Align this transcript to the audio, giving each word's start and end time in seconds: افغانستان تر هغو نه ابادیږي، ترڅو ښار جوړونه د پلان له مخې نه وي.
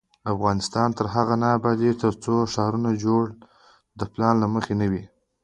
افغانستان 0.33 0.87
تر 0.97 1.05
هغو 1.13 1.35
نه 1.41 1.47
ابادیږي، 1.57 1.99
ترڅو 2.03 2.35
ښار 2.53 2.73
جوړونه 3.03 3.37
د 3.99 4.01
پلان 4.13 4.35
له 4.43 4.47
مخې 4.53 4.73
نه 4.81 4.85
وي. 4.91 5.03